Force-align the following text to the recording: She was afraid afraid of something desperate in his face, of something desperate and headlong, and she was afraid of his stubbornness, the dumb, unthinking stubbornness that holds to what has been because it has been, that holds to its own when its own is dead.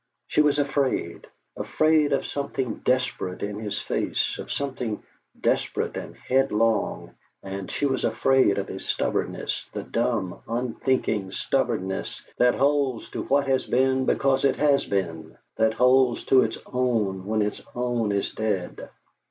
She 0.25 0.41
was 0.41 0.57
afraid 0.57 1.27
afraid 1.55 2.11
of 2.11 2.25
something 2.25 2.79
desperate 2.83 3.43
in 3.43 3.59
his 3.59 3.79
face, 3.79 4.39
of 4.39 4.51
something 4.51 5.03
desperate 5.39 5.95
and 5.95 6.15
headlong, 6.15 7.13
and 7.43 7.69
she 7.69 7.85
was 7.85 8.03
afraid 8.03 8.57
of 8.57 8.67
his 8.67 8.83
stubbornness, 8.83 9.69
the 9.73 9.83
dumb, 9.83 10.41
unthinking 10.47 11.33
stubbornness 11.33 12.19
that 12.39 12.55
holds 12.55 13.11
to 13.11 13.21
what 13.25 13.45
has 13.45 13.67
been 13.67 14.05
because 14.07 14.43
it 14.43 14.55
has 14.55 14.85
been, 14.85 15.37
that 15.57 15.75
holds 15.75 16.23
to 16.23 16.41
its 16.41 16.57
own 16.65 17.27
when 17.27 17.43
its 17.43 17.61
own 17.75 18.11
is 18.11 18.31
dead. 18.33 18.89